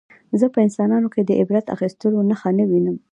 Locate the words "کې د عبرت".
1.13-1.65